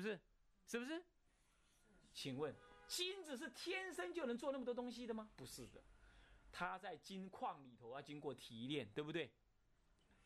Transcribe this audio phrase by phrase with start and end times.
[0.00, 0.18] 不是？
[0.66, 1.02] 是不是？
[2.12, 2.54] 请问，
[2.88, 5.30] 金子是天生就能做那么多东西的吗？
[5.36, 5.82] 不是的，
[6.50, 9.30] 它在金矿里头要经过提炼，对不对？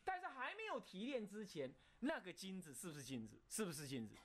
[0.03, 3.41] 但是还没有提炼之前，那个金子是不是金子？
[3.47, 4.15] 是不是金子？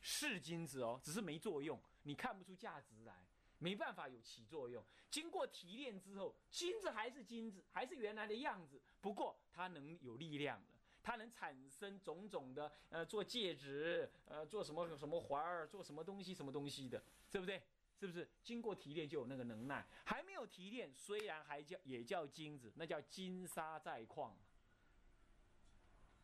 [0.00, 3.26] 是金子哦，只是没作用，你看不出价值来，
[3.58, 4.84] 没办法有起作用。
[5.10, 10.77] 经过提炼之后，金子还是金子，还是原来的样子，不过它能有力量了。
[11.08, 17.62] 它能产生种种的，呃，做戒指，呃，做什么什么环儿，做什么东西什么东西的，对不对？
[17.98, 18.28] 是不是？
[18.42, 24.36] 经过提炼就有那个能耐，还没有提炼，虽然还叫也叫金子，那叫金沙在矿，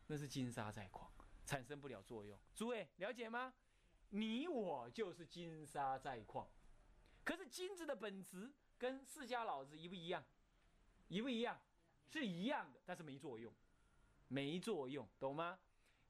[0.05, 1.11] 那是金沙在矿，
[1.47, 2.39] 产生不了作用。
[2.53, 3.51] 诸位了解吗？
[4.09, 6.47] 你我就是金沙在矿，
[7.23, 10.23] 可是金子的本质跟释迦老子一不一样？
[11.07, 11.59] 一不一样？
[12.07, 13.51] 是一样的，但是没作用。
[14.27, 15.59] 没作用，懂吗？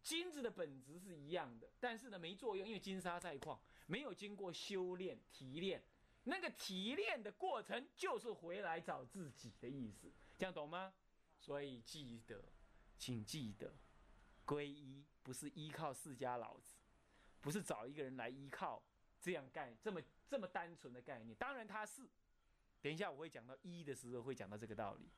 [0.02, 5.84] 金子的本质是一样的，但是呢没作用，因为金沙在矿，没有经过修炼提炼，
[6.26, 10.94] 那个提炼的过程就是回来找自己的意思，这样懂吗？
[11.40, 12.40] 所以记得，
[13.00, 13.74] 请记得，
[14.46, 16.76] 皈依不是依靠释迦老子，
[17.42, 18.84] 不是找一个人来依靠，
[19.20, 22.08] 这样概这么这么单纯的概念，当然他是，
[22.80, 25.10] 等一下我会讲到一的时候会讲到这个道理，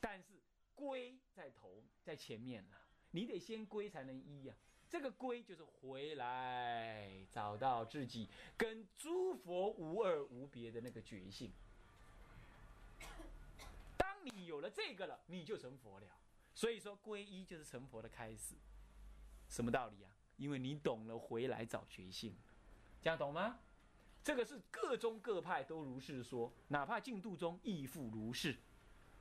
[0.00, 0.42] 但是。
[0.74, 2.76] 归在头，在前面了，
[3.10, 4.54] 你得先归才能依呀。
[4.88, 11.50] 这个归就是回来找到自己跟诸佛无二无别的那个觉性。
[13.96, 16.06] 当你有了这个了，你就成佛了。
[16.54, 18.54] 所以说，皈依就是成佛的开始。
[19.48, 20.10] 什么道理啊？
[20.36, 22.36] 因为你懂了回来找觉性，
[23.02, 23.58] 这样懂吗？
[24.22, 28.56] 这个是各宗各派都如是说，哪怕净土中亦复如是，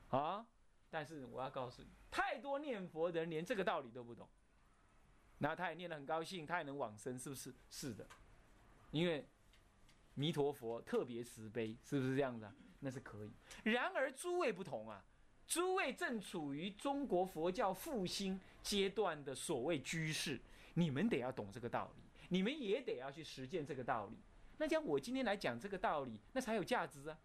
[0.09, 0.45] 啊。
[0.93, 4.29] 但是我要告诉你，太多念佛的人连这个道理都不懂，
[5.39, 7.51] 那他也念得很高兴，他也能往生，是不是？
[7.67, 8.07] 是的，
[8.91, 9.27] 因为
[10.13, 12.53] 弥陀佛特别慈悲，是不是这样子啊？
[12.81, 13.33] 那是可以。
[13.63, 15.03] 然而诸位不同啊，
[15.47, 20.39] 诸位正处于中国佛教复兴阶段的所谓居士，
[20.75, 24.17] 你们得要懂这个道理，你们也得要去实践这个道理。
[24.59, 27.17] 那像我今天来讲这个道理，那才有价值啊！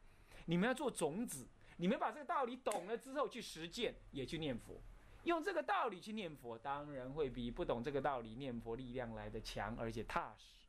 [0.46, 1.46] 你们要做种子。
[1.78, 4.80] 你们把这个道理懂了之后去实践，也去念佛，
[5.22, 10.66] 用这个道理去念佛，当然会比不懂这个道理念佛力量来的强，而且踏实。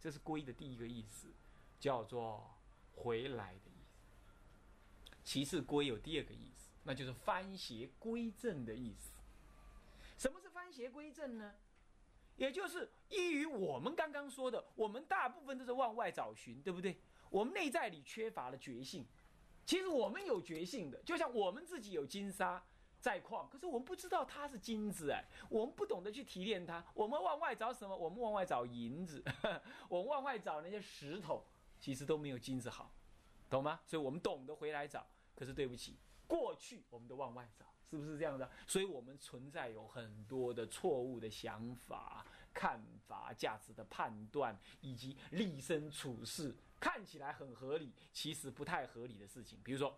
[0.00, 1.28] 这是归的第一个意思，
[1.78, 2.58] 叫做
[2.92, 4.02] 回来的意思。
[5.22, 9.12] 其次，归有第二个意思，那就是翻邪归正的意思。
[10.18, 11.54] 什么是翻邪归正呢？
[12.36, 16.98] 也就是依于我们刚刚说的，我们大部分都是往外找寻，对不对？
[17.30, 19.06] 我们内在里缺乏了觉性。
[19.66, 22.64] 其实我们有觉性的，就像我们自己有金沙
[23.00, 26.84] 在矿，可是我们不知道它是金子哎，我们不懂得去提炼它。
[26.94, 27.94] 我们往外找什么？
[27.94, 29.22] 我们往外找银子，
[29.90, 31.44] 我们往外找那些石头，
[31.80, 32.92] 其实都没有金子好，
[33.50, 33.80] 懂吗？
[33.84, 35.04] 所以我们懂得回来找，
[35.34, 35.96] 可是对不起。
[36.28, 38.48] 过去我们都往外找，是不是这样的？
[38.66, 42.24] 所以我们存在有很多的错误的想法、
[42.56, 49.58] 看法、价值的判断，以及立身处世看起来很合理，其实不太合理的事情。
[49.62, 49.94] 比如说，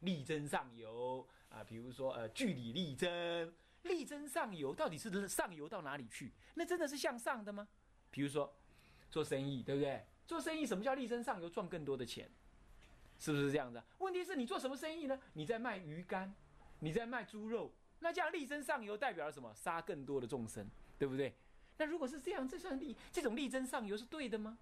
[0.00, 3.52] 力争上游啊，比如说呃，据理力争，
[3.82, 6.32] 力争上游到底是上游到哪里去？
[6.54, 7.66] 那真的是向上的吗？
[8.12, 8.56] 比如说
[9.10, 10.06] 做生意，对不对？
[10.28, 11.50] 做生意什么叫力争上游？
[11.50, 12.30] 赚更多的钱。
[13.18, 13.82] 是不是这样子？
[13.98, 15.18] 问题是你做什么生意呢？
[15.32, 16.32] 你在卖鱼干，
[16.80, 19.52] 你在卖猪肉，那这样力争上游代表了什么？
[19.54, 20.68] 杀更多的众生，
[20.98, 21.34] 对不对？
[21.78, 24.58] 那如果是这样，这算力这种力争上游是对的吗？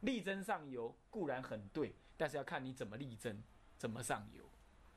[0.00, 3.42] 力争上游固然很对，但是要看你怎么力争，
[3.78, 4.44] 怎么上游，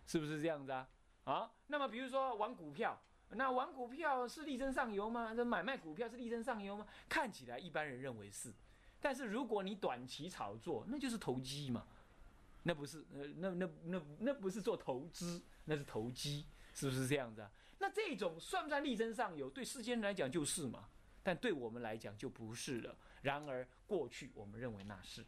[0.06, 0.88] 是不是这样子啊？
[1.26, 3.00] 啊，那么比如说玩股票，
[3.30, 5.34] 那玩股票是力争上游吗？
[5.36, 6.86] 这买卖股票是力争上游吗？
[7.08, 8.54] 看起来一般人认为是，
[9.00, 11.86] 但是如果你短期炒作，那就是投机嘛。
[12.64, 17.52] 那不是，呃，那那那那不是做投资，那是投机，是不是这样子啊？
[17.78, 19.48] 那这种算不算力争上游？
[19.52, 20.90] 对世间来讲就是嘛，
[21.26, 22.96] 但对我们来讲就不是了。
[23.24, 25.26] 然而过去我们认为那是，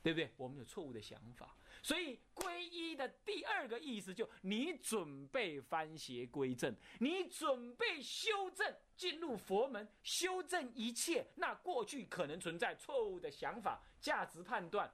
[0.00, 0.30] 对不对？
[0.36, 1.56] 我们有错误的想法。
[1.82, 14.88] 所以皈依的第二个意思就你准备翻邪归正，你准备修正，进入佛门，修正一切那过去可能存在错误的想法、价值判断。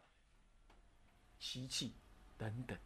[1.38, 1.92] 习气
[2.38, 2.78] 等等，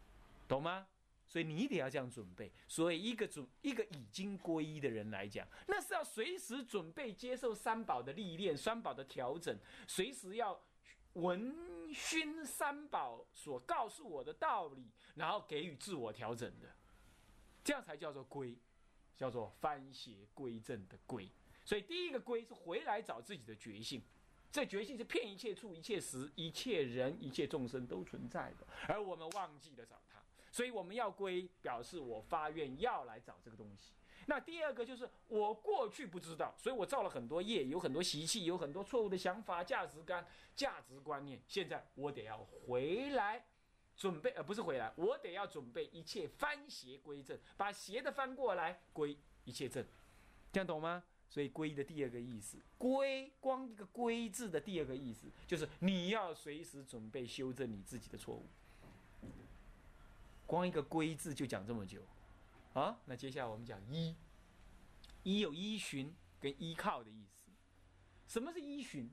[0.49, 0.89] 懂吗？
[1.31, 2.51] 所以你得要这样准备。
[2.67, 9.57] 所以一个准一个已经皈依的人来讲，那是要随时准备接受三宝的历练、三宝的调整，
[9.87, 10.61] 随时要
[11.13, 11.55] 闻
[11.95, 16.69] 熏三宝所告诉我的道理，然后给予自我调整的，
[17.63, 18.59] 这样才叫做归，
[19.17, 21.29] 叫做翻邪归正的归。
[21.65, 24.03] 所以第一个归是回来找自己的觉性，
[24.51, 30.01] 这决心是骗一切处、一切时、一切人、一切众生都存在的，而我们忘记了找，
[30.51, 33.93] 所以我们要归，表示我发愿要来找这个东西。
[34.27, 40.25] 那第二个就是我过去不知道，所以我造了很多业，有很多习气，有很多错误的想法、价值观、
[40.55, 41.41] 价值观念。
[41.47, 43.45] 现在我得要回来
[43.97, 49.85] 准备，而不是回来，我得要准备一切翻邪归正，把邪的翻过来归一切正，
[50.53, 51.03] 这样懂吗？
[51.29, 58.49] 所以“归”的第二个意思，“归”光一个“归”字的第二个意思，就是你要随时准备修正你自己的错误。
[60.51, 62.05] 光一个“归”字就讲这么久，
[62.73, 62.99] 啊？
[63.05, 64.17] 那接下来我们讲“依
[65.23, 67.53] ”，“依”有依循跟依靠的意思。
[68.27, 69.09] 什么是依循？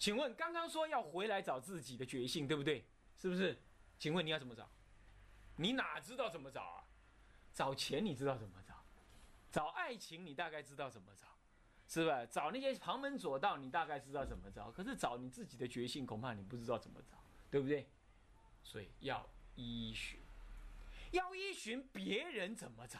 [0.00, 2.84] 请问刚刚说要回来找自己的觉性，对不对？
[3.16, 3.62] 是不是？
[3.96, 4.68] 请问你要怎么找？
[5.54, 6.84] 你哪知道怎么找啊？
[7.54, 8.84] 找钱你知道怎么找？
[9.52, 11.28] 找爱情，你大概知道怎么找，
[11.86, 12.26] 是吧？
[12.26, 14.72] 找那些旁门左道，你大概知道怎么找。
[14.72, 17.22] 可是找你自己的决心，恐怕你不知道怎么找，
[17.52, 17.88] 对不对？
[18.64, 19.24] 所以要
[19.56, 20.18] 依循，
[21.10, 22.98] 要依循别人怎么找，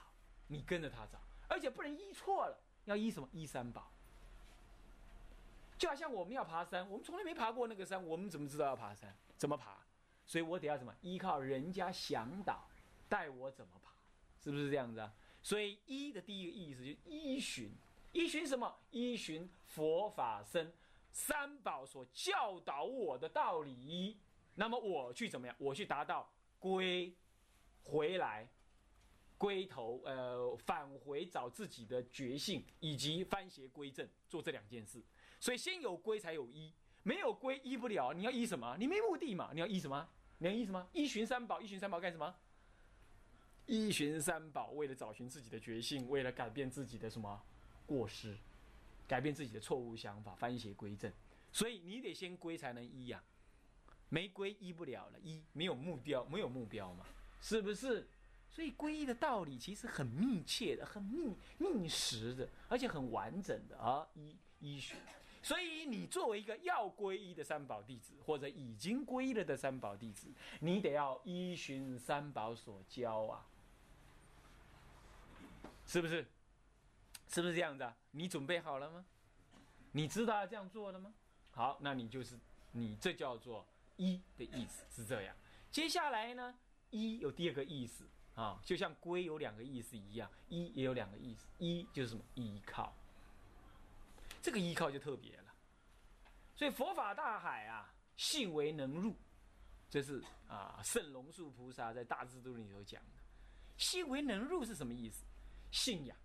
[0.48, 1.18] 你跟着他找，
[1.48, 2.58] 而且不能依错了。
[2.84, 3.28] 要依什么？
[3.32, 3.90] 依三宝。
[5.78, 9.16] 就好像我们要爬山，我们从来没爬过那个山，我们怎么知道要爬山？
[9.36, 9.78] 怎么爬？
[10.24, 10.94] 所以我得要什么？
[11.00, 12.68] 依靠人家向导，
[13.08, 13.90] 带我怎么爬？
[14.42, 15.12] 是不是这样子啊？
[15.42, 17.72] 所以依的第一个意思就依循，
[18.12, 18.78] 依循什么？
[18.90, 20.72] 依循佛法僧
[21.10, 24.18] 三宝所教导我的道理。
[24.54, 25.56] 那么我去怎么样？
[25.58, 26.30] 我去达到
[26.62, 27.12] 归
[27.82, 28.48] 回来，
[29.36, 35.02] 归头呃返回找自己的觉性，以及翻邪归正，做这两件事。
[35.40, 36.72] 所以先有归才有依，
[37.02, 38.12] 没有归依不了。
[38.12, 38.76] 你要依什么？
[38.78, 39.50] 你没目的嘛？
[39.52, 40.08] 你要依什么？
[40.38, 40.88] 你要依什么？
[40.92, 42.32] 依循三宝，依循三宝干什么？
[43.66, 47.42] 依循三宝，为了找寻自己的觉性，为了改变自己的什么
[47.84, 48.38] 过失，
[49.08, 51.12] 改变自己的错误想法，翻邪归正。
[51.50, 53.20] 所以你得先归才能依呀，
[54.12, 57.06] 没皈依不了了，依没有目标，没有目标嘛，
[57.40, 58.06] 是不是？
[58.50, 64.98] 所以皈依的道理其实很密切的，很密密实的，而且很完整的啊，依依循。
[65.42, 70.28] 所以你作为一个要皈依的三宝弟子，或者已经皈依了的三宝弟子，
[70.60, 73.46] 你得要依循三宝所教啊。
[75.86, 76.26] 是不是？
[77.28, 77.96] 是不是这样子啊？
[78.10, 79.06] 你准备好了吗？
[79.92, 81.14] 你知道要这样做了吗？
[81.52, 82.38] 好，那你就是
[82.72, 83.66] 你，这叫做
[83.96, 85.34] 一的意思是这样。
[85.70, 86.54] 接下来呢，
[86.90, 88.04] 一有第二个意思
[88.34, 91.46] 啊，就像归有两个意思一样，一也有两个意思。
[91.58, 92.22] 一就是什么？
[92.34, 92.94] 依靠。
[94.42, 95.54] 这个依靠就特别了。
[96.54, 99.14] 所以佛法大海啊，信为能入，
[99.88, 103.22] 这是啊圣龙树菩萨在大智度里头讲的。
[103.78, 105.24] 信为能入是什么意思？
[105.70, 106.16] 信仰，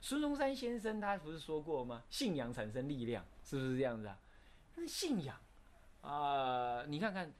[0.00, 2.04] 孙中山先生他不是说过吗？
[2.10, 4.18] 信仰产生力量，是不是这样子啊？
[4.86, 5.38] 信仰
[6.02, 7.32] 啊，你看看，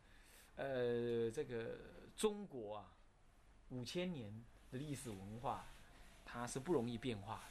[0.56, 1.78] 呃，这个
[2.16, 2.92] 中国啊，
[3.70, 4.32] 五千年
[4.70, 5.64] 的历史文化，
[6.24, 7.42] 它是不容易变化的。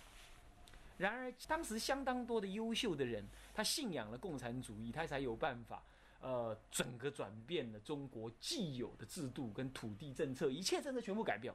[0.97, 5.81] 然而，当时相当多的优秀的人，他信仰了共产主义，他才有办法，
[6.19, 11.53] 呃，整个转变了中国既有的制度跟土地政策，一切政策全部改变。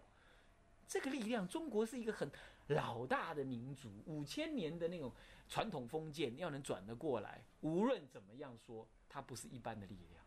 [0.88, 2.30] 这个力量，中国是一个很
[2.68, 5.12] 老大的民族，五千年的那种
[5.48, 10.24] 传统封建要能转得过来，无论怎么样说，它不是一般的力量，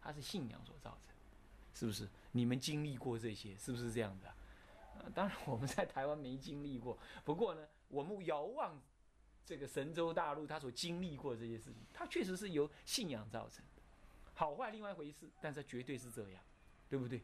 [0.00, 1.14] 它是信仰所造成，
[1.74, 2.08] 是不是？
[2.32, 4.34] 你们经历过这些，是不是这样的？
[4.98, 8.80] 呃，当然我们在台湾没经历过，不过呢，我们遥望
[9.44, 13.82] 这个神州大陆，他所经历过这些事情，它确实是由信仰造成的，
[14.32, 16.42] 好坏另外一回事，但是绝对是这样，
[16.88, 17.22] 对不对？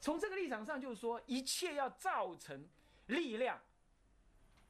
[0.00, 2.68] 从这个立场上，就是说，一切要造成
[3.06, 3.58] 力量，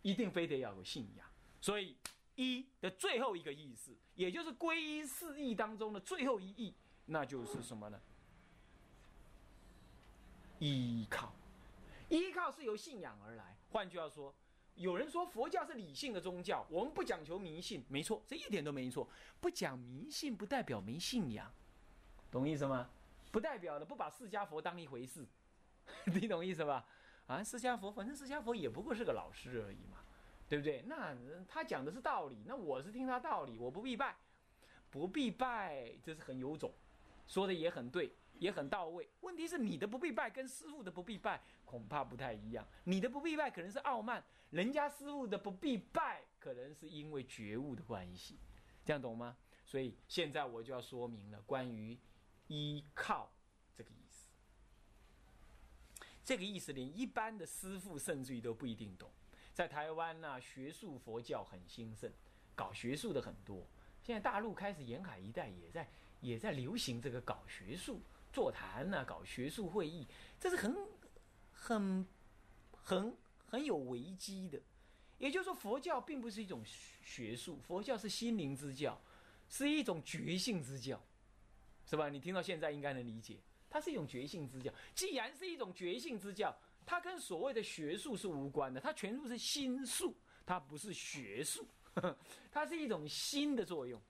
[0.06, 1.26] 一定非得要有信仰。
[1.60, 1.96] 所以，
[2.36, 6.72] 一的最后一个意思，也就是皈依四义当中的最后一义，
[7.06, 8.00] 那就是什么呢？
[10.60, 11.32] 依靠，
[12.08, 13.56] 依靠是由信仰而来。
[13.72, 14.32] 换句话说，
[14.76, 19.08] 有人说佛教是理性的宗教，我们不讲求迷信，没错，这一点都没错。
[19.40, 21.52] 不讲迷信不代表没信仰，
[22.30, 22.88] 懂意思吗？
[23.32, 25.26] 不代表的不把释迦佛当一回事，
[26.14, 26.86] 你懂意思吧？
[27.26, 29.98] 啊，释迦佛，反正释迦佛也不过是个老师而已嘛，
[30.48, 30.82] 对不对？
[30.86, 31.16] 那
[31.48, 34.16] 他讲的是道理，那我是听他道理，我不必拜，
[34.90, 36.72] 不必拜，这是很有种，
[37.26, 39.08] 说的也很对，也很到位。
[39.20, 48.38] 问题是你的不必拜跟师傅的不必拜恐怕不太一样，你的不必拜可能是傲慢，人家师傅的不必拜可能是因为觉悟的关系，
[48.84, 49.36] 这样懂吗？
[49.64, 51.98] 所以现在我就要说明了关于。
[52.48, 53.28] 依靠，
[56.26, 59.08] 这个意思连一般的师傅甚至于都不一定懂。
[59.54, 62.10] 在台湾呢，学术佛教很兴盛，
[62.56, 63.64] 搞学术的很多。
[64.02, 65.88] 现在大陆开始沿海一带也在
[66.20, 68.00] 也在流行这个搞学术
[68.32, 70.04] 座谈呐，搞学术会议，
[70.40, 70.76] 这是很
[71.52, 72.04] 很
[72.72, 73.16] 很
[73.46, 74.60] 很有危机的。
[75.18, 79.00] 也就是说，佛教并不是一种学术，佛教是心灵之教，
[79.48, 81.00] 是一种觉性之教，
[81.88, 82.08] 是吧？
[82.08, 83.38] 你听到现在应该能理解，
[83.76, 84.72] 它是一种觉性之教。
[84.94, 86.56] 既然是一种觉性之教，
[86.86, 90.16] 它跟所谓的学术是无关的，它全部是心术，
[90.46, 91.68] 它不是学术，
[92.50, 94.00] 它是一种心的作用。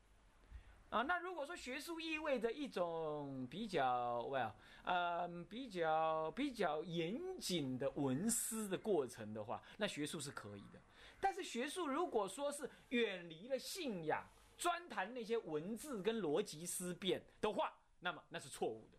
[0.89, 4.53] 啊，那如果说学术意味着一种比较，well，
[4.85, 10.81] 嗯，比较比较严谨的文思的过程的话，那学术是可以的。
[11.21, 14.25] 但是学术如果说是远离了信仰，
[14.57, 18.99] 专谈那些文字跟逻辑思辨的话，那么那是错误的，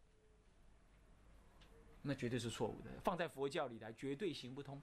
[2.01, 2.91] 那绝对是错误的。
[3.03, 4.81] 放在佛教里来，绝对行不通，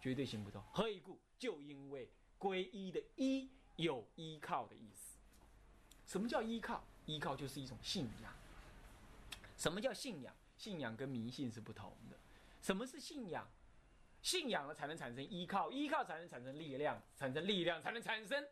[0.00, 0.62] 绝对行不通。
[0.72, 1.18] 何以故？
[1.38, 5.18] 就因为皈依的依有依靠的意思。
[6.06, 6.84] 什么叫依靠？
[7.06, 8.32] 依靠就是一种信仰。
[9.56, 10.34] 什么叫信仰？
[10.56, 12.18] 信仰跟迷信是不同的。
[12.62, 13.48] 什么是信仰？
[14.22, 18.44] 信仰了才能产生依靠，依靠才能产生力量，产生力量才能产生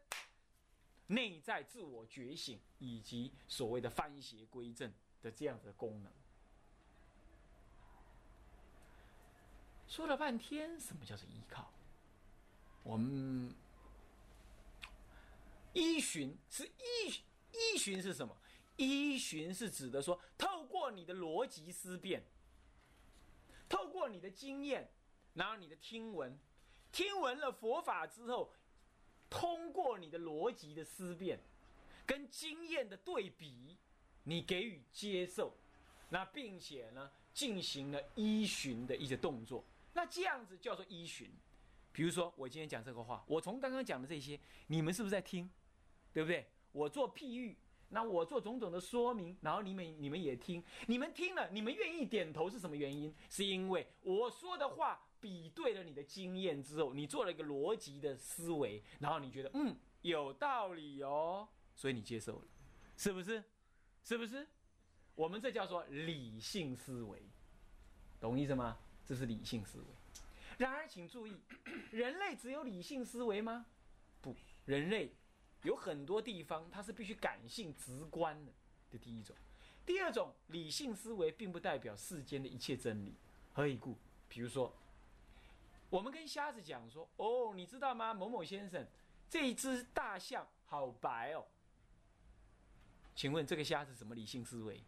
[1.09, 6.12] 内在自我觉醒以及所谓的翻邪归正的这样子的功能。
[9.88, 11.71] 说了半天，什么叫做依靠？
[12.83, 13.55] 我们
[15.73, 17.23] 依循是依
[17.53, 18.37] 依循是什么？
[18.76, 22.25] 依循是指的说，透过你的逻辑思辨，
[23.69, 24.91] 透过你的经验。
[25.35, 26.38] 然后你的听闻，
[26.93, 28.53] 听闻了佛法之后，
[29.29, 31.41] 通过你的逻辑的思辨，
[32.07, 33.76] 跟经验的对比，
[34.23, 35.57] 你给予接受，
[36.11, 39.64] 那并且呢，进行了依循的一些动作，
[39.95, 41.31] 那这样子叫做依循。
[41.93, 45.49] 比如说我今天讲这个话，我从刚刚讲的这些，你们是不是在听？
[46.13, 46.47] 对不对？
[46.73, 47.57] 我做譬喻，
[47.89, 53.15] 那我做种种的说明，然后你们你们也听，你们听了，你们愿意点头是什么原因？
[53.31, 55.01] 是因为我说的话。
[55.25, 62.47] 比对了你的经验之后，你做了一个逻辑的思维，然后你觉得嗯有道理哦，所以你接受了，
[62.99, 63.43] 是不是？
[64.03, 64.47] 是不是？
[65.15, 67.23] 我们这叫做理性思维，
[68.21, 68.77] 懂意思吗？
[69.07, 69.85] 这是理性思维。
[70.59, 71.41] 然而，请注意，
[71.91, 73.67] 人类只有理性思维吗？
[74.21, 75.15] 不，人类
[75.63, 78.53] 有很多地方它是必须感性直观的。
[78.91, 79.35] 这第一种，
[79.85, 83.17] 第二种，理性思维并不代表世间的一切真理。
[83.53, 83.99] 何以故？
[84.29, 84.75] 比如说。
[85.91, 88.85] 我们跟瞎子讲说：“哦，你知道吗，某某先生，
[89.31, 91.47] 这一只大象好白哦。
[93.15, 94.83] 请问这个瞎子什么理性思维？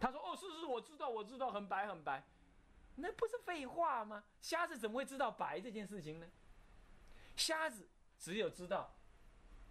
[0.00, 2.22] 他说：哦，是是，我知道，我知道，很白很白。
[2.96, 4.24] 那不是废话吗？
[4.40, 6.26] 瞎子怎么会知道白这件事情呢？
[7.36, 7.88] 瞎子
[8.18, 8.90] 只有知道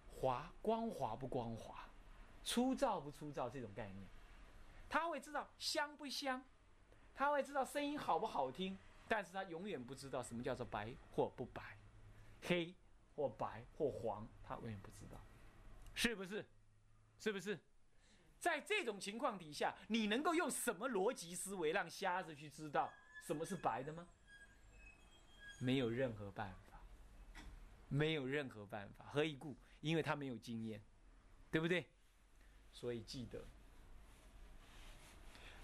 [0.06, 1.88] 滑光滑不光滑，
[2.42, 4.06] 粗糙不粗糙这种概念。
[4.88, 6.42] 他会知道香不香，
[7.14, 8.78] 他会知道声音好不好听。”
[9.10, 11.78] 但是他永远不知道什么叫做白或不白，
[12.42, 12.74] 黑
[13.16, 15.18] 或白或黄，他永远不知道，
[15.94, 16.44] 是不是？
[17.18, 17.58] 是不是？
[18.38, 22.92] 在这种情况底下，你能够用什么逻辑思维让瞎子去知道
[23.26, 24.06] 什么是白的吗？
[25.60, 26.80] 没有任何办法，
[27.88, 29.06] 没有任何办法。
[29.06, 29.56] 何以故？
[29.80, 30.80] 因为他没有经验，
[31.50, 31.86] 对不对？
[32.72, 33.44] 所以记得。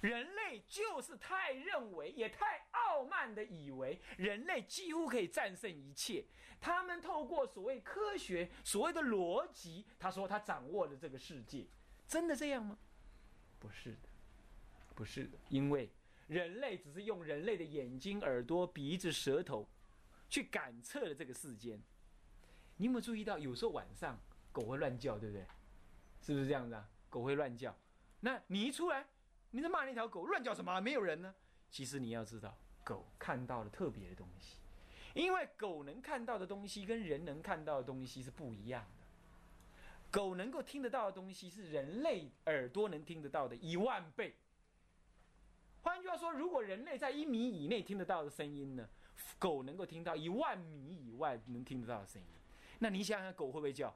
[0.00, 6.24] 人类就是太认为，也太傲慢的以为，人类几乎可以战胜一切。
[6.60, 11.66] 他们透过所谓科学、所谓的逻辑，他说他掌握了这个世界，
[12.06, 12.78] 真的这样吗？
[13.58, 14.08] 不是的，
[14.94, 15.90] 不是的，因为
[16.26, 19.68] 人类只是用人类的眼睛、耳朵、鼻子、舌头
[20.28, 21.80] 去感测了这个世间。
[22.76, 24.18] 你有没有注意到，有时候晚上
[24.52, 25.46] 狗会乱叫，对不对？
[26.20, 26.88] 是不是这样子啊？
[27.08, 27.76] 狗会乱叫，
[28.20, 29.06] 那你一出来。
[29.50, 30.80] 你在骂那条狗乱叫什么？
[30.80, 31.32] 没有人呢。
[31.70, 34.56] 其实你要知道，狗看到了特别的东西，
[35.14, 38.84] 因为狗能看到的东西跟人能看到的东西是不一样。
[40.14, 44.32] 狗能够听得到的东西是人类耳朵能听得到的一万倍。
[45.82, 48.88] 换句话说，如果人类在一米以内听得到的声音呢，
[49.40, 52.28] 狗能够听到一万米以外能听得到的声音。
[52.78, 53.92] 那你想想，狗会不会叫？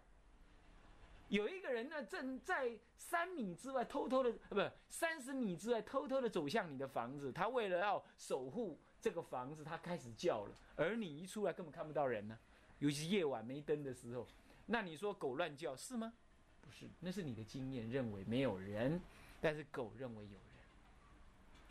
[1.29, 7.31] 有一个人呢，正在三米之外偷偷的，呃，不，三十米之外偷偷的走向你的房子。
[7.31, 10.55] 他为了要守护这个房子，他开始叫了。
[10.75, 12.37] 而你一出来，根本看不到人呢，
[12.81, 14.27] 尤其是夜晚没灯的时候。
[14.71, 16.13] 那你说狗乱叫是吗？
[16.61, 19.01] 不是，那是你的经验认为没有人，
[19.41, 20.41] 但是狗认为有人，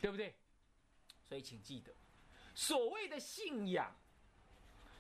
[0.02, 0.34] 对不对？
[1.24, 1.94] 所以请记得，
[2.56, 3.96] 所谓的信仰，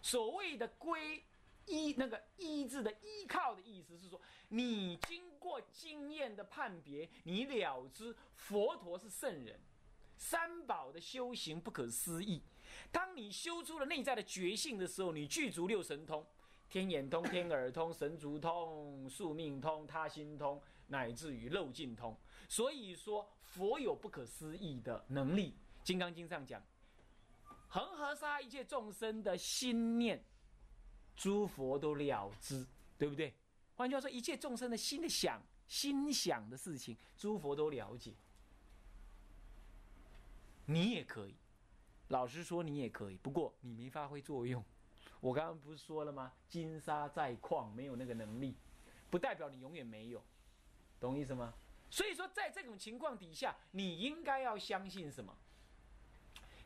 [0.03, 1.23] 所谓的归
[1.65, 9.59] 依那个依字的依靠的意思是说，你经过经验的判别，你了知佛陀是圣人，
[10.17, 12.43] 三宝的修行不可思议。
[12.91, 16.23] 当你修出了内在的觉性的时候，你具足六神通：
[16.69, 22.15] 天眼通、天耳通、神足通、宿命通、他心通，乃至于漏尽通。
[22.50, 25.51] 所以说，佛有不可思议的能力。
[25.88, 26.62] 《金刚经》上讲。
[27.69, 30.24] 恒河沙一切众生的心念，
[31.15, 32.65] 诸佛都了知，
[32.97, 33.33] 对不对？
[33.75, 38.13] 换句话说，一切众生的心的想、心想的事情，诸佛都了解。
[40.65, 41.36] 你也可以，
[42.07, 43.17] 老实说，你也可以。
[43.17, 44.63] 不过你没发挥作用。
[45.19, 46.31] 我刚刚不是说了吗？
[46.47, 48.55] 金沙在矿，没有那个能力，
[49.09, 50.24] 不代表你永远没有，
[51.00, 51.53] 懂意思吗？
[51.89, 55.36] 所以说，在这种情况底下，你应该要相信什么？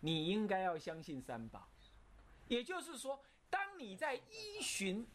[0.01, 1.69] 你应该要相信三宝，
[2.47, 5.05] 也就是说，当你在依循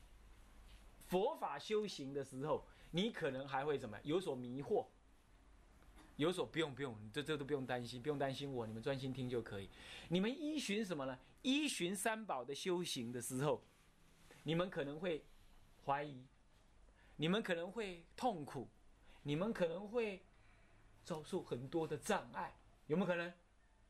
[1.09, 4.87] 佛法修行的时候，你可能还会怎么有所迷惑，
[6.15, 9.69] 有所不用不用，这这都不用担心，不用担心我，你们专心听就可以。
[10.09, 11.19] 你们依循什么呢？
[11.47, 13.63] 依循三宝的修行的时候，
[14.43, 15.25] 你们可能会
[15.85, 16.27] 怀疑，
[17.15, 18.69] 你们可能会痛苦，
[19.23, 20.27] 你们可能会
[21.05, 22.53] 遭受很多的障碍，
[22.89, 23.33] 有没有可能？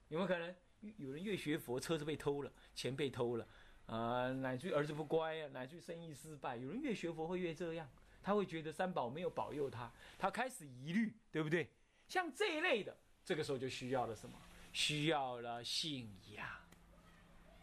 [0.09, 0.55] 有没有可能？
[0.99, 3.49] 有人越学佛，车子被偷了，钱被偷了，
[3.87, 6.59] 啊，乃至于儿子不乖啊，乃至于生意失败。
[6.59, 7.91] 有人越学佛会越这样，
[8.23, 11.71] 他会觉得三宝没有保佑他，他开始疑虑，对不对？
[12.07, 12.95] 像这一类的，
[13.25, 14.39] 这个时候就需要了什么？
[14.75, 16.47] 需要了信仰，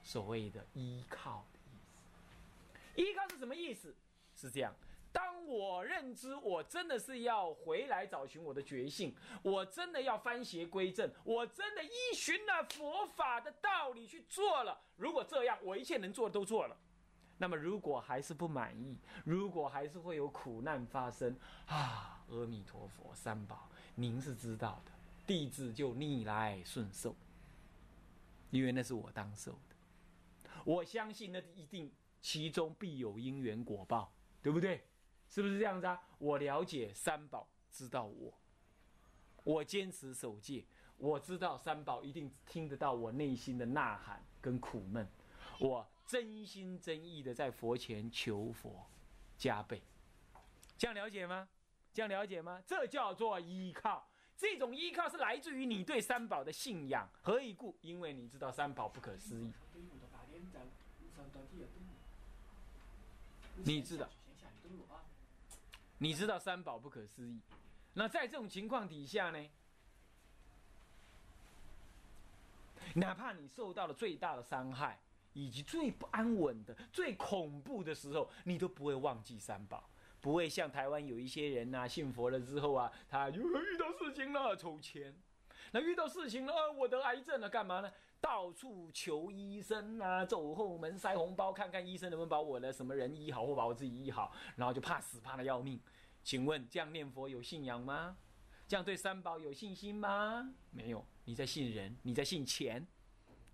[0.04, 1.78] 所谓的依靠的意
[2.96, 3.02] 思。
[3.02, 3.96] 依靠是什么意思？
[4.36, 4.74] 是这样。
[5.12, 14.82] 当我认知我真的是要回来找寻我的觉性，我真的要翻邪归正，我真的依循了佛法的道理去做了。
[14.98, 16.76] 如果这样，我一切能做的都做了。
[17.38, 21.36] 那么，如果还是不满意，如果还是会有苦难发生
[21.68, 24.92] 啊，阿弥陀佛，三宝，您是知道的，
[25.28, 27.16] 弟子就逆来顺受，
[28.50, 29.76] 因为那是我当受的。
[30.63, 34.84] 我相信那一定其中必有因缘果报，对不对？
[35.30, 35.99] 是不是这样子啊？
[36.19, 38.34] 我了解三宝，知道我，
[39.43, 40.63] 我坚持守戒，
[40.97, 45.08] 我知道三宝一定听得到我内心的呐喊跟苦闷，
[45.60, 48.86] 我真心真意的在佛前求佛
[49.38, 49.82] 加倍，
[50.78, 51.49] 这样了解吗？
[51.93, 52.62] 这样了解吗？
[52.65, 57.10] 这叫做依靠，这种依靠是来自于你对三宝的信仰。
[57.21, 57.76] 何以故？
[57.82, 59.52] 因为你知道三宝不可思议，
[63.64, 64.10] 你知道。
[66.00, 67.40] 你知道三宝不可思议，
[67.94, 69.50] 那在这种情况底下呢？
[72.96, 75.00] 哪怕你受到了最大的伤害，
[75.32, 85.16] 以及最不安稳的、最恐怖的时候，你都不会忘记三宝，不会像台湾有一些人呐，信佛了之后啊，他又遇到事情了抽签，
[85.71, 87.91] 那遇到事情了，我得癌症了，干嘛呢？
[88.21, 95.80] 到处求医生啊，走后门塞红包，看看医生能不能把我的什么人医好，或把我自己医好，然后就怕死，怕的要命。
[96.23, 98.15] 请问这样念佛有信仰吗？
[98.65, 100.54] 这样对三宝有信心吗？
[100.71, 102.88] 没有，你在信人，你在信钱，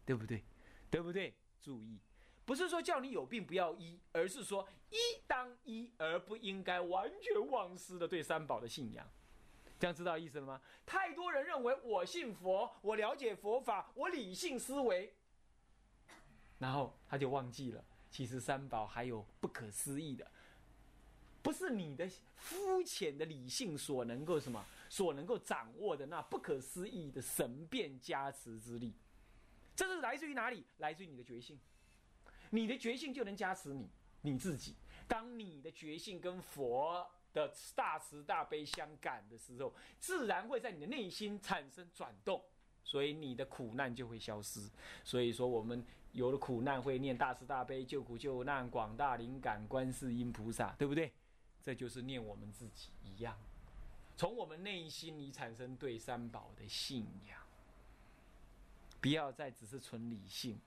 [0.06, 0.44] 对不对？
[0.92, 1.34] 对不对？
[1.60, 2.00] 注意，
[2.46, 9.10] 不是说叫你有病不要医，而是说医当医，而不应该完全忘失的对三宝的信仰。
[9.80, 10.62] 这样知道意思了吗？
[10.86, 15.14] 太多人认为我信佛，我了解佛法，我理性思维，
[16.58, 20.30] 然后他就忘记了，其实三宝还有不可思议的。
[21.42, 28.94] 不是你的肤浅的理性所能够什么所能够掌握的那不可思议的神变加持之力，
[29.74, 30.66] 这是来自于哪里？
[30.80, 31.58] 来自于你的觉性，
[32.50, 33.90] 你的觉性就能加持你
[34.22, 34.76] 你自己。
[35.08, 42.44] 当你的觉性跟佛的大慈大悲相感的时候，自然会在你的内心产生转动，
[42.84, 44.70] 所以你的苦难就会消失。
[45.04, 51.12] 所以说，我们有了苦难会念大慈大悲救苦救难广大灵感观世音菩萨，对不对？
[51.62, 53.38] 这就是念我们自己一样，
[54.16, 57.38] 从我们内心里产生对三宝的信仰，
[59.02, 60.60] 不要再只是纯理性，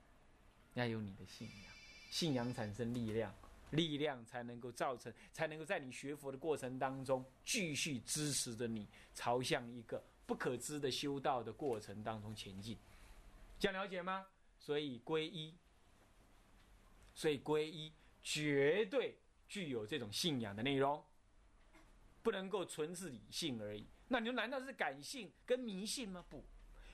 [0.74, 1.72] 要有你的信仰，
[2.10, 3.34] 信仰产生力量，
[3.72, 12.78] 力量才能够造成，才能够在你学佛的过程当中继续支持着你，朝向一个不可知的修道的过程当中前进，
[13.58, 14.26] 这样了解吗？
[14.58, 15.54] 所以皈依，
[17.12, 19.18] 所以皈依绝对。
[19.48, 21.04] 具有这种信仰的内容，
[22.22, 23.86] 不能够纯是理性而已。
[24.08, 26.24] 那你说难道是感性跟迷信吗？
[26.30, 26.42] 不，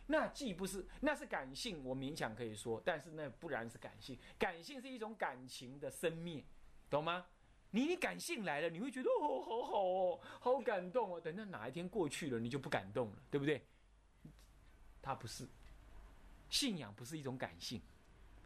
[0.09, 2.83] 那既不是，那是感性，我勉强可以说。
[2.85, 6.43] 但是那不然是感性，感性是一种感情的生灭，
[6.91, 7.27] 懂吗？
[7.71, 11.21] 你你感性来了，你会觉得哦，好好哦，好感动哦。
[11.21, 13.63] 等到哪一天过去了，你就不感动了，对不对？
[15.03, 15.47] 它不是
[16.49, 17.81] 信仰，不是一种感性，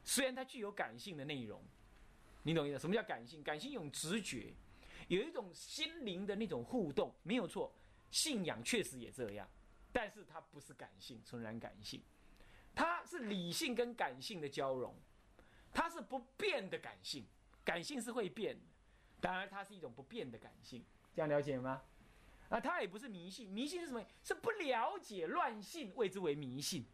[0.04, 1.62] 虽然它具有感性的内容，
[2.42, 2.78] 你懂意思？
[2.80, 3.42] 什么叫感性？
[3.44, 4.52] 感性一种直觉，
[5.06, 7.72] 有一种心灵的那种互动，没有错。
[8.10, 9.48] 信仰确实也这样，
[9.92, 12.02] 但是它不是感性，纯然感性，
[12.74, 14.94] 它是理性跟感性的交融，
[15.72, 17.24] 它是不变的感性，
[17.64, 18.62] 感性是会变的。
[19.20, 21.82] 当然，它是一种不变的感性，这样了解吗？
[22.48, 24.04] 啊，它也不是迷信，迷信是什么？
[24.22, 26.84] 是不了解乱信，谓之为迷信，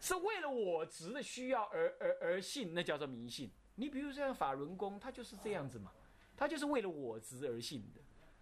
[0.00, 3.50] 是为了我执的需要而而而信，那叫做迷信。
[3.76, 5.92] 你比如说像法轮功，它就是这样子嘛，
[6.36, 8.00] 它就是为了我执而信的，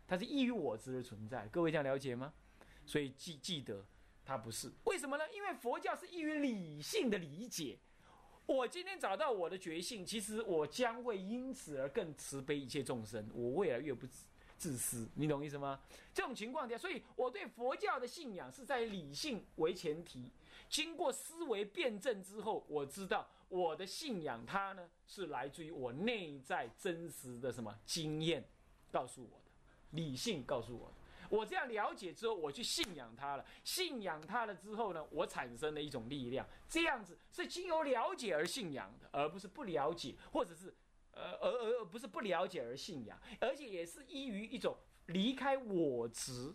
[0.08, 1.46] 它是异于我执而存在。
[1.48, 2.32] 各位这样了解吗？
[2.86, 3.84] 所以记记得，
[4.24, 5.24] 它不是为什么呢？
[5.32, 7.78] 因为佛教是异于理性的理解。
[8.50, 14.04] 我今天找到我的觉性，其实我将会因此而更慈悲一切众生，我未来越不
[14.58, 15.80] 自私，你懂意思吗？
[16.12, 20.32] 这种情况下，所以我对佛教的信仰是在理性为前提，
[20.68, 28.44] 经过思维辩证之后，我知道我的信仰它呢是来自于我内在真实的什么经验
[28.90, 29.50] 告诉我的，
[29.92, 30.99] 理性告诉我的。
[31.30, 33.46] 我这样了解之后，我去信仰他了。
[33.64, 36.46] 信仰他了之后呢，我产生了一种力量。
[36.68, 40.74] 这样子是经由了解而信仰的，而不是不了解，或者是
[41.12, 46.52] 呃，而而而不是不了解而信仰，而且也是依于一种离开我执，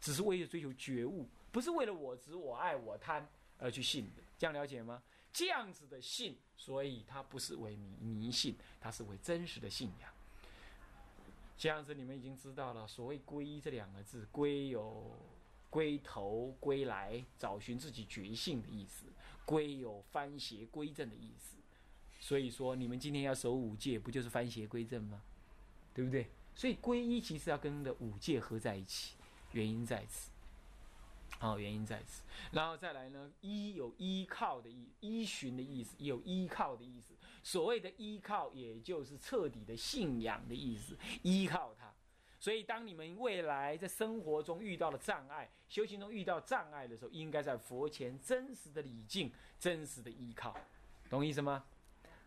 [0.00, 4.22] 只是为了追求觉悟，不是为了我执、我爱、我贪而去信的。
[4.38, 5.02] 这样了解吗？
[5.32, 10.10] 这样子的信，所以它不是为迷迷信，它是为真实的信仰。
[11.58, 12.86] 这样子，你们已经知道了。
[12.86, 15.18] 所谓“皈依”这两个字，“归”有
[15.68, 19.06] 归头、归来、找寻自己觉性的意思
[19.44, 21.56] ；“归”有翻邪归正的意思。
[22.20, 25.20] 所以说，你们今天要守五戒，不就是翻邪归正吗？
[25.92, 26.28] 对不对？
[26.54, 29.16] 所以皈依其实要跟的五戒合在一起，
[29.50, 30.30] 原因在此。
[31.38, 32.22] 好，原因在此。
[32.50, 37.14] 然后再来呢，依有依靠的意，依循的意思，有依靠的意思。
[37.44, 41.94] 所谓的依靠，也就是彻底的信仰的意思，依靠它。
[42.40, 50.56] 所以，当你们未来在生活中遇到了障碍，修行中遇到障碍的时候，应该在佛前真实的礼敬，真实的依靠，
[51.08, 51.64] 懂意思吗？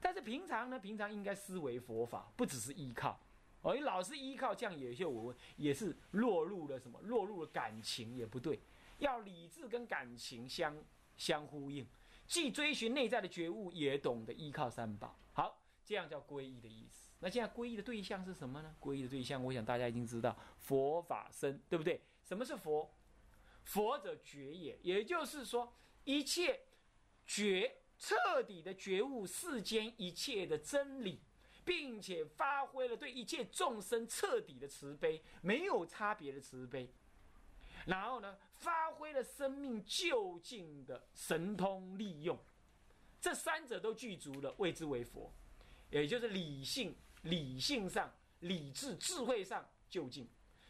[0.02, 3.20] 但是平常呢，平常应该思维佛法，不只是依靠。
[3.62, 7.00] 哦，你老是依靠，这样也就我问，也是落入了什么？
[7.04, 8.60] 落入了感情，也不对。
[9.02, 10.84] 要理智跟感情相
[11.18, 11.86] 相呼应，
[12.28, 15.20] 既追寻内在的觉悟，也懂得依靠三宝。
[15.34, 17.10] 好，这样叫皈依的意思。
[17.20, 18.76] 那现在皈依的对象是什么呢？
[18.80, 22.02] 皈依的对象，我想大家已经知道，佛法僧，对不对？
[22.24, 22.90] 什么是佛？
[23.64, 26.62] 佛者觉也，也就是说，一切
[27.26, 31.22] 觉彻底的觉悟世间一切的真理，
[31.64, 36.92] 并且发挥了对一切众生彻底的慈悲，没有差别的慈悲。
[37.86, 42.38] 然后呢，发挥了生命就近的神通利用，
[43.20, 45.32] 这三者都具足了，谓之为佛，
[45.90, 50.28] 也就是理性、理性上、理智、智慧上就近，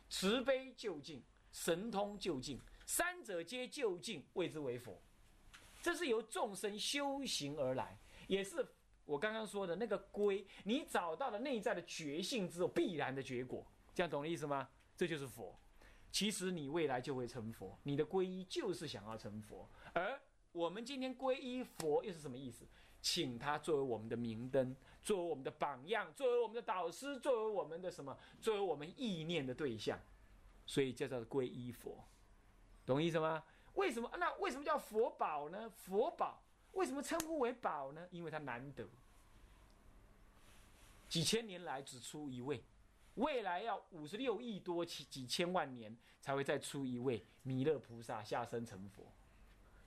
[0.09, 1.21] 慈悲就近，
[1.51, 5.01] 神通就近，三者皆就近，谓之为佛。
[5.81, 7.97] 这是由众生修行而来，
[8.27, 8.65] 也是
[9.03, 10.45] 我刚刚说的那个归。
[10.63, 14.69] 你找到了内在的觉性之后，必然的结果，这样懂的意思吗？
[14.95, 15.59] 这就是佛。
[16.11, 19.67] 其实你未来就会成佛，你的皈依就是想要成佛。
[19.93, 20.19] 而
[20.51, 22.65] 我们今天皈依佛又是什么意思？
[23.01, 28.15] 请他作为我们的明灯，作为我们的榜样，作为我们的导师，作为我们的什么？
[28.41, 29.99] 作为我们意念的对象。
[30.67, 32.01] 所以叫做皈依佛，
[32.85, 33.43] 懂意思吗？
[33.73, 34.09] 为什么？
[34.17, 35.69] 那为什么叫佛宝呢？
[35.69, 36.41] 佛宝
[36.73, 38.07] 为什么称呼为宝呢？
[38.11, 38.87] 因为它难得，
[41.09, 42.63] 几千年来只出一位。
[43.15, 49.11] 未来要五十六亿多几几千万年才会再出一位弥勒菩萨下生成佛，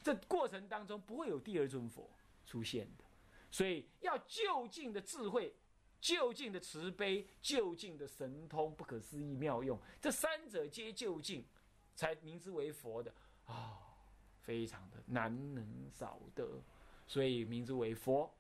[0.03, 2.11] 这过程当中不会有第二尊佛
[2.45, 3.05] 出现的，
[3.51, 5.55] 所以要就近的智慧、
[6.01, 11.45] 就近的慈悲、就近的神通、不可思议妙用，这三者皆就近，
[11.95, 13.15] 才名之为佛的。
[13.47, 13.79] 啊，
[14.41, 16.63] 非常的难能少得，
[17.07, 18.31] 所以名之为佛。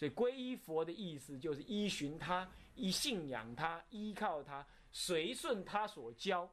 [0.00, 2.48] 所以皈依佛的意思就是依循他。
[2.74, 6.50] 依信仰他，依靠他，随顺他所教，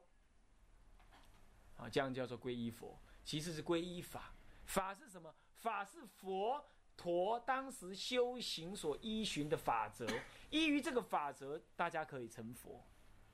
[1.74, 3.00] 啊，这样叫做皈依佛。
[3.24, 4.34] 其实是皈依法，
[4.66, 5.34] 法是什么？
[5.54, 6.62] 法是佛
[6.94, 10.06] 陀当时修行所依循的法则。
[10.50, 12.84] 依于这个法则，大家可以成佛，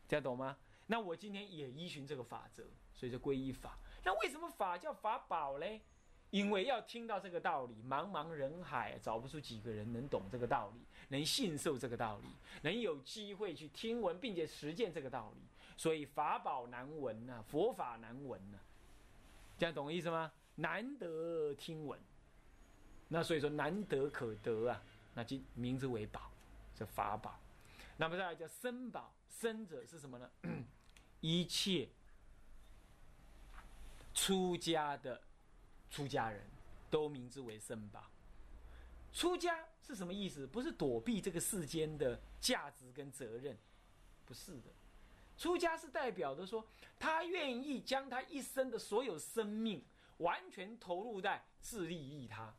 [0.07, 0.57] 这样懂吗？
[0.87, 3.77] 那我今天也依循这个法则，所以叫皈依法。
[4.05, 5.83] 那为什么法叫法宝嘞？
[6.35, 12.29] 因为要听到这个道理，茫茫人海找不出几个人能懂这个道理，能信受这个道理，
[12.63, 15.43] 能有机会去听闻并且实践这个道理。
[15.77, 18.59] 所以法宝难闻呐，佛法难闻呐，
[19.57, 20.33] 这样懂意思吗？
[20.57, 21.97] 难得听闻，
[23.07, 24.83] 那所以说难得可得啊，
[25.15, 26.33] 那就名之为宝，
[26.75, 27.39] 这法宝。
[27.97, 30.29] 那么再来叫僧宝，僧者是什么呢？
[31.21, 31.89] 一切
[34.13, 35.23] 出家的。
[35.95, 36.43] 出家人
[36.91, 38.11] 都名之为僧吧。
[39.13, 40.45] 出家是什么意思？
[40.45, 43.57] 不是躲避这个世间的价值跟责任，
[44.27, 44.73] 不是的。
[45.39, 46.67] 出家是代表的说，
[46.99, 49.85] 他愿意将他一生的所有生命
[50.17, 52.53] 完全投入在自利利他、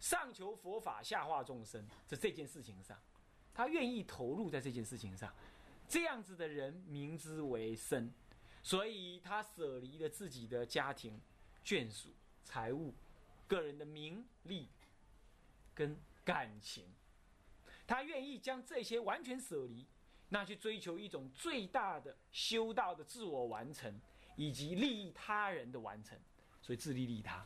[0.00, 3.00] 上求佛法、下化众生这这件事情上，
[3.54, 5.32] 他愿意投入在这件事情上。
[5.88, 8.12] 这样子的人名之为僧，
[8.60, 11.20] 所以他舍离了自己的家庭
[11.64, 12.12] 眷属。
[12.46, 12.94] 财物、
[13.48, 14.68] 个人的名利
[15.74, 16.86] 跟感情，
[17.86, 19.84] 他愿意将这些完全舍离，
[20.28, 24.00] 那去追求一种最大的修道的自我完成，
[24.36, 26.16] 以及利益他人的完成，
[26.62, 27.44] 所以自利利他。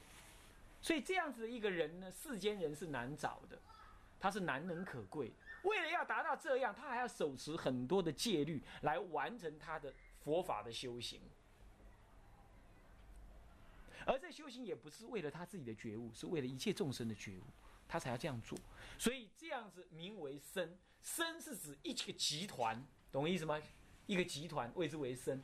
[0.83, 3.59] 所以这样子的一个人呢，世间人是难找的，
[4.21, 5.33] 他是难能可贵。
[5.63, 11.21] 为了要达到这样，他还要手持很多的戒律来完成他的佛法的修行。
[14.07, 17.43] 而这修行也不是为了他自己的觉悟，是为了一切众生的觉悟，
[17.87, 18.59] 他才要这样做。
[18.99, 22.83] 所以这样子名为身”，“身是指一个集团，
[23.13, 23.61] 懂我意思吗？
[24.07, 25.43] 一个集团谓之为身，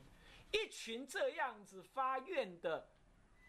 [0.50, 2.88] 一群这样子发愿的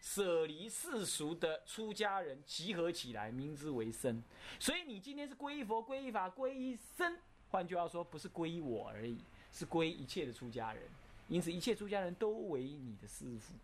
[0.00, 4.22] 舍离世俗的出家人集合起来，名之为身。
[4.60, 7.18] 所以你今天是皈依佛、皈依法、皈依僧，
[7.48, 9.18] 换句话说，不是皈依我而已，
[9.50, 10.82] 是皈一切的出家人。
[11.28, 13.54] 因此，一切出家人都为你的师父。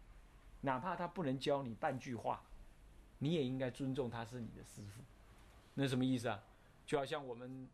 [0.65, 2.43] 哪怕他不能教你半句话，
[3.19, 5.03] 你也应该尊重他是你的师傅。
[5.75, 6.43] 那什么意思啊？
[6.87, 7.69] 就好像我们，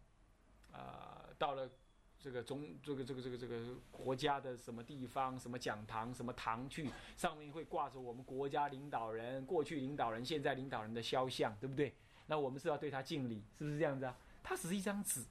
[0.72, 1.70] 啊，到了
[2.18, 11.94] 这个中这个这个这个这个国家的什么地方、什么讲堂、什么堂去，上面会挂着我们国家领导人、过去领导人、现在领导人的肖像，对不对？
[12.26, 14.16] 那我们是要对他敬礼，是不是这样子啊？
[14.42, 15.24] 他只是一张纸，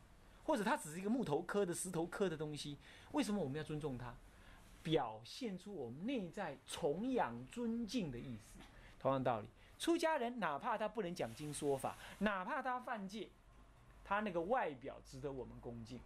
[0.44, 2.78] 或者他只是一个木头刻的、石头刻的东西，
[3.12, 4.16] 为什么我们要尊重他？
[4.82, 8.60] 表现出我们内在崇仰尊敬的意思。
[9.00, 13.30] 同样道理，出家人哪怕他不能讲经说法，哪怕他犯戒，
[14.04, 16.00] 他那个外表值得我们恭敬，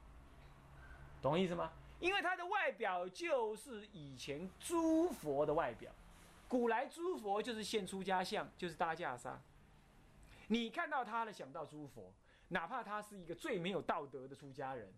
[1.21, 1.71] 懂意思吗？
[1.99, 5.91] 因为他的外表就是以前诸佛的外表，
[6.49, 9.39] 古来诸佛就是现出家相，就是搭架杀。
[10.47, 12.11] 你看到他了，想到诸佛，
[12.49, 14.91] 哪怕他是一个最没有道德的出家人，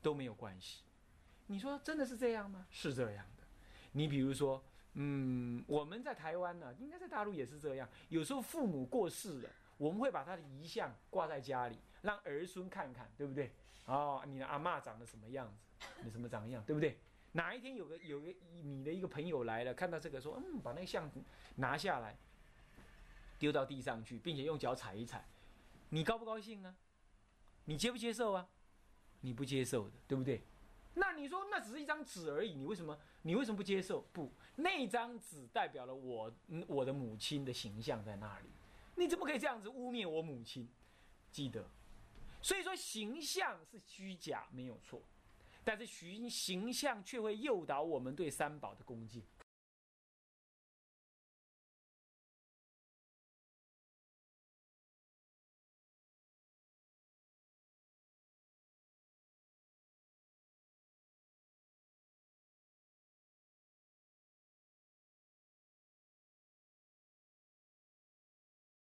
[0.00, 0.82] 都没有关系。
[1.50, 2.64] 你说真的是这样吗？
[2.70, 3.42] 是这样的。
[3.90, 7.88] 你比如说，嗯，我们在台湾呢，应该在大陆也是这样。
[8.08, 13.50] 有时候父母过世了，我们会把他的遗像挂在家里，让儿孙看看，对不对？
[13.86, 15.86] 哦，你的阿妈长得什么样子？
[16.04, 16.96] 你什么长样，对不对？
[17.32, 18.32] 哪一天有个有个
[18.62, 21.10] 你的一个朋友来了，看到这个说，嗯，把那个像
[21.56, 22.16] 拿下来，
[23.40, 25.24] 丢到地上去，并且用脚踩一踩，
[25.88, 26.76] 你高不高兴啊？
[27.64, 28.48] 你接不接受啊？
[29.22, 30.44] 你不接受的，对不对？
[30.94, 34.00] 那你说那只是一张纸而已，你为什么你为什么不接受？
[34.12, 36.32] 不，那张纸代表了我
[36.66, 38.50] 我的母亲的形象在那里，
[38.96, 40.68] 你怎么可以这样子污蔑我母亲？
[41.30, 41.64] 记得，
[42.42, 45.00] 所以说形象是虚假没有错，
[45.62, 49.22] 但是形形象却会诱导我们对三宝的恭敬。